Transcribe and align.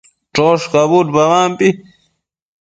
choshcabud 0.33 1.07
babampi 1.15 1.67